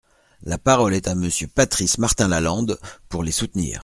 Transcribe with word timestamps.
La 0.41 0.57
parole 0.57 0.95
est 0.95 1.07
à 1.07 1.13
Monsieur 1.13 1.45
Patrice 1.45 1.99
Martin-Lalande, 1.99 2.79
pour 3.07 3.21
les 3.21 3.31
soutenir. 3.31 3.79